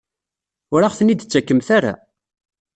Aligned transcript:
Ur 0.73 0.81
aɣ-ten-id-tettakemt 0.83 1.69
ara? 1.77 1.93